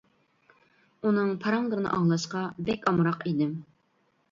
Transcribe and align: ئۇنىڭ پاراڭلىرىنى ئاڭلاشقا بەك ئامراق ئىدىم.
ئۇنىڭ 1.09 1.29
پاراڭلىرىنى 1.43 1.93
ئاڭلاشقا 1.99 2.43
بەك 2.71 2.91
ئامراق 2.95 3.25
ئىدىم. 3.31 3.57